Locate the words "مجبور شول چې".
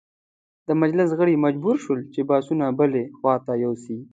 1.45-2.19